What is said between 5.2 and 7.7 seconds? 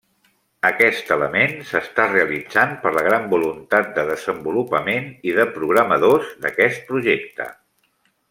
i de programadors d'aquest projecte.